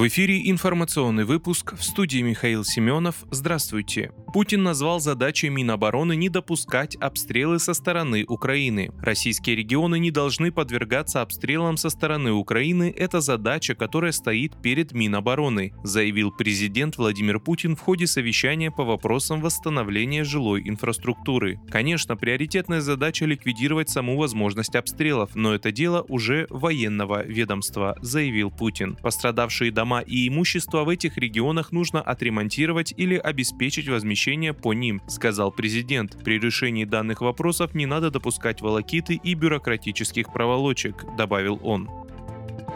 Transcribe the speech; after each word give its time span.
В 0.00 0.06
эфире 0.06 0.48
информационный 0.50 1.26
выпуск 1.26 1.74
в 1.76 1.84
студии 1.84 2.22
Михаил 2.22 2.64
Семенов. 2.64 3.16
Здравствуйте. 3.30 4.12
Путин 4.32 4.62
назвал 4.62 4.98
задачей 4.98 5.50
Минобороны 5.50 6.16
не 6.16 6.30
допускать 6.30 6.96
обстрелы 6.96 7.58
со 7.58 7.74
стороны 7.74 8.24
Украины. 8.26 8.92
Российские 9.02 9.56
регионы 9.56 9.98
не 9.98 10.10
должны 10.10 10.52
подвергаться 10.52 11.20
обстрелам 11.20 11.76
со 11.76 11.90
стороны 11.90 12.32
Украины. 12.32 12.94
Это 12.96 13.20
задача, 13.20 13.74
которая 13.74 14.12
стоит 14.12 14.54
перед 14.62 14.92
Минобороны, 14.92 15.74
заявил 15.84 16.30
президент 16.30 16.96
Владимир 16.96 17.38
Путин 17.38 17.76
в 17.76 17.80
ходе 17.80 18.06
совещания 18.06 18.70
по 18.70 18.84
вопросам 18.84 19.42
восстановления 19.42 20.24
жилой 20.24 20.66
инфраструктуры. 20.66 21.60
Конечно, 21.68 22.16
приоритетная 22.16 22.80
задача 22.80 23.26
ликвидировать 23.26 23.90
саму 23.90 24.16
возможность 24.16 24.76
обстрелов, 24.76 25.34
но 25.34 25.54
это 25.54 25.72
дело 25.72 26.06
уже 26.08 26.46
военного 26.48 27.22
ведомства, 27.22 27.98
заявил 28.00 28.50
Путин. 28.50 28.96
Пострадавшие 29.02 29.70
дома 29.70 29.89
и 29.98 30.28
имущество 30.28 30.84
в 30.84 30.88
этих 30.88 31.18
регионах 31.18 31.72
нужно 31.72 32.00
отремонтировать 32.00 32.94
или 32.96 33.16
обеспечить 33.16 33.88
возмещение 33.88 34.54
по 34.54 34.72
ним, 34.72 35.02
сказал 35.08 35.50
президент. 35.50 36.16
При 36.22 36.38
решении 36.38 36.84
данных 36.84 37.20
вопросов 37.20 37.74
не 37.74 37.86
надо 37.86 38.12
допускать 38.12 38.60
волокиты 38.60 39.20
и 39.22 39.34
бюрократических 39.34 40.32
проволочек, 40.32 41.04
добавил 41.16 41.58
он. 41.62 41.88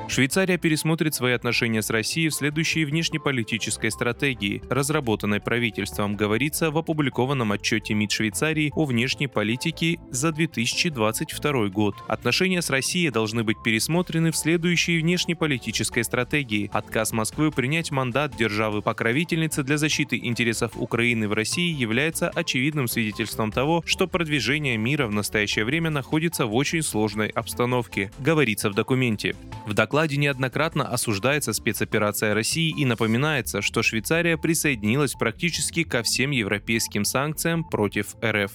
Швейцария 0.07 0.59
пересмотрит 0.59 1.15
свои 1.15 1.33
отношения 1.33 1.83
с 1.83 1.91
Россией 1.91 2.29
в 2.29 2.35
следующей 2.35 2.85
внешнеполитической 2.85 3.91
стратегии, 3.91 4.63
разработанной 4.69 5.41
правительством, 5.41 6.15
говорится 6.15 6.71
в 6.71 6.79
опубликованном 6.79 7.53
отчете 7.53 7.95
МИД 7.95 8.13
Швейцарии 8.13 8.71
о 8.77 8.85
внешней 8.85 9.29
политике 9.29 9.99
за 10.11 10.31
2022 10.31 11.69
год. 11.69 11.97
Отношения 12.07 12.61
с 12.61 12.71
Россией 12.71 13.11
должны 13.11 13.45
быть 13.45 13.57
пересмотрены 13.65 14.31
в 14.31 14.37
следующей 14.37 14.99
внешнеполитической 15.01 16.05
стратегии. 16.05 16.71
Отказ 16.73 17.13
Москвы 17.13 17.51
принять 17.51 17.91
мандат 17.91 18.37
державы-покровительницы 18.37 19.63
для 19.63 19.79
защиты 19.79 20.21
интересов 20.23 20.73
Украины 20.77 21.29
в 21.29 21.33
России 21.33 21.75
является 21.75 22.29
очевидным 22.29 22.89
свидетельством 22.89 23.51
того, 23.51 23.83
что 23.87 24.07
продвижение 24.07 24.77
мира 24.77 25.07
в 25.07 25.13
настоящее 25.13 25.65
время 25.65 25.91
находится 25.91 26.47
в 26.47 26.55
очень 26.55 26.83
сложной 26.83 27.29
обстановке, 27.29 28.13
говорится 28.19 28.69
в 28.71 28.75
документе. 28.75 29.35
В 29.67 29.73
докладе 29.73 29.94
докладе 29.95 30.17
неоднократно 30.17 30.89
осуждается 30.89 31.53
спецоперация 31.53 32.35
России 32.35 32.75
и 32.77 32.85
напоминается, 32.85 33.63
что 33.63 33.85
Швейцария 33.85 34.37
присоединилась 34.37 35.13
практически 35.13 35.85
ко 35.85 36.03
всем 36.03 36.33
европейским 36.33 37.05
санкциям 37.05 37.63
против 37.63 38.17
РФ. 38.21 38.51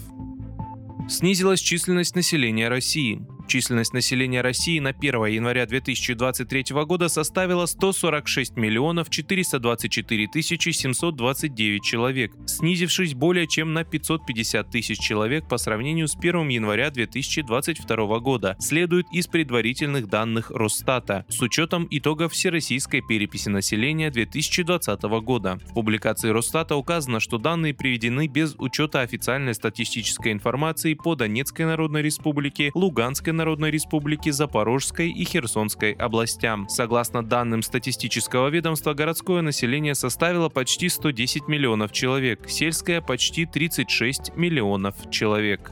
Снизилась 1.08 1.62
численность 1.62 2.14
населения 2.18 2.68
России. 2.68 3.26
Численность 3.50 3.94
населения 3.94 4.42
России 4.42 4.78
на 4.78 4.92
1 4.92 5.26
января 5.26 5.66
2023 5.66 6.66
года 6.86 7.10
составила 7.10 7.66
146 7.66 8.56
миллионов 8.56 9.10
424 9.10 10.28
тысячи 10.28 10.70
729 10.70 11.84
человек, 11.84 12.32
снизившись 12.46 13.16
более 13.16 13.48
чем 13.48 13.74
на 13.74 13.84
550 13.84 14.70
тысяч 14.70 15.00
человек 15.00 15.48
по 15.48 15.58
сравнению 15.58 16.08
с 16.08 16.16
1 16.16 16.48
января 16.50 16.92
2022 16.92 18.20
года, 18.20 18.56
следует 18.60 19.08
из 19.12 19.26
предварительных 19.26 20.08
данных 20.08 20.52
Росстата, 20.52 21.26
с 21.28 21.42
учетом 21.42 21.88
итогов 21.90 22.34
Всероссийской 22.34 23.02
переписи 23.02 23.50
населения 23.50 24.12
2020 24.12 25.02
года. 25.24 25.60
В 25.66 25.74
публикации 25.74 26.30
Росстата 26.30 26.76
указано, 26.76 27.20
что 27.20 27.40
данные 27.40 27.74
приведены 27.74 28.28
без 28.28 28.54
учета 28.60 29.02
официальной 29.02 29.56
статистической 29.56 30.34
информации 30.34 30.94
по 30.94 31.16
Донецкой 31.16 31.66
Народной 31.66 32.04
Республике, 32.04 32.70
Луганской 32.76 33.39
Народной 33.40 33.72
Республики, 33.72 34.30
Запорожской 34.30 35.10
и 35.10 35.24
Херсонской 35.24 35.94
областям. 35.94 36.68
Согласно 36.68 37.24
данным 37.26 37.64
статистического 37.64 38.50
ведомства, 38.50 38.94
городское 38.94 39.42
население 39.42 39.96
составило 39.96 40.50
почти 40.50 40.90
110 40.90 41.48
миллионов 41.48 41.94
человек, 41.94 42.50
сельское 42.50 43.02
почти 43.02 43.46
36 43.46 44.36
миллионов 44.36 45.10
человек. 45.10 45.72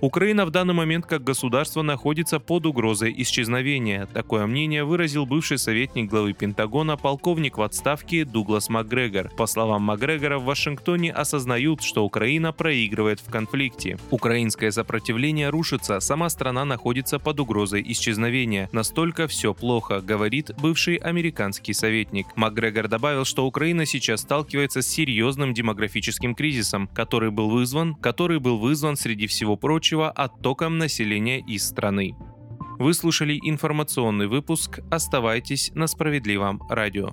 Украина 0.00 0.46
в 0.46 0.50
данный 0.50 0.74
момент 0.74 1.06
как 1.06 1.24
государство 1.24 1.82
находится 1.82 2.38
под 2.38 2.66
угрозой 2.66 3.12
исчезновения. 3.18 4.06
Такое 4.06 4.46
мнение 4.46 4.84
выразил 4.84 5.26
бывший 5.26 5.58
советник 5.58 6.08
главы 6.08 6.34
Пентагона 6.34 6.96
полковник 6.96 7.58
в 7.58 7.62
отставке 7.62 8.24
Дуглас 8.24 8.68
Макгрегор. 8.68 9.28
По 9.30 9.46
словам 9.46 9.82
Макгрегора, 9.82 10.38
в 10.38 10.44
Вашингтоне 10.44 11.12
осознают, 11.12 11.82
что 11.82 12.04
Украина 12.04 12.52
проигрывает 12.52 13.18
в 13.18 13.28
конфликте. 13.28 13.98
Украинское 14.12 14.70
сопротивление 14.70 15.50
рушится, 15.50 15.98
сама 15.98 16.28
страна 16.28 16.64
находится 16.64 17.18
под 17.18 17.40
угрозой 17.40 17.84
исчезновения. 17.84 18.68
Настолько 18.70 19.26
все 19.26 19.52
плохо, 19.52 20.00
говорит 20.00 20.52
бывший 20.60 20.94
американский 20.94 21.72
советник. 21.72 22.28
Макгрегор 22.36 22.86
добавил, 22.86 23.24
что 23.24 23.46
Украина 23.46 23.84
сейчас 23.84 24.20
сталкивается 24.20 24.80
с 24.80 24.86
серьезным 24.86 25.54
демографическим 25.54 26.36
кризисом, 26.36 26.88
который 26.94 27.32
был 27.32 27.50
вызван, 27.50 27.96
который 27.96 28.38
был 28.38 28.58
вызван 28.58 28.96
среди 28.96 29.26
всего 29.26 29.56
прочего 29.56 29.87
прочего 29.88 30.10
оттоком 30.10 30.76
населения 30.76 31.40
из 31.40 31.66
страны. 31.66 32.14
Вы 32.78 32.92
слушали 32.92 33.38
информационный 33.42 34.26
выпуск. 34.26 34.80
Оставайтесь 34.90 35.70
на 35.74 35.86
справедливом 35.86 36.60
радио. 36.68 37.12